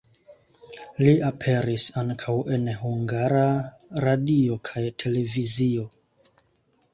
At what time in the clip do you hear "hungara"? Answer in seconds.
2.85-3.43